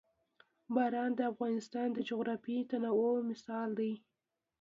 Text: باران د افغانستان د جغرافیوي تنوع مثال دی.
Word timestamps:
باران 0.75 1.11
د 1.15 1.21
افغانستان 1.31 1.87
د 1.93 1.99
جغرافیوي 2.09 2.63
تنوع 2.71 3.15
مثال 3.31 3.69
دی. 3.79 3.93